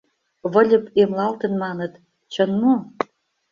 [0.51, 1.93] —Выльып эмлалтын маныт,
[2.33, 2.75] чын мо?